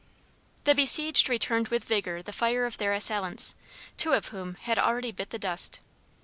The 0.63 0.73
besieged 0.73 1.29
returned 1.29 1.67
with 1.67 1.83
vigor 1.83 2.23
the 2.23 2.33
fire 2.33 2.65
of 2.65 2.79
their 2.79 2.91
assailants, 2.91 3.53
two 3.97 4.13
of 4.13 4.29
whom 4.29 4.55
had 4.55 4.79
already 4.79 5.11
bit 5.11 5.29
the 5.29 5.37
dust. 5.37 5.79